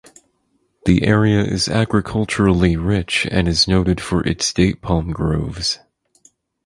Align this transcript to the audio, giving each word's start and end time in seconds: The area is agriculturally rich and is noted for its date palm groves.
The 0.85 1.03
area 1.05 1.41
is 1.43 1.67
agriculturally 1.69 2.75
rich 2.75 3.27
and 3.29 3.47
is 3.47 3.67
noted 3.67 4.01
for 4.01 4.25
its 4.25 4.51
date 4.51 4.81
palm 4.81 5.11
groves. 5.11 5.77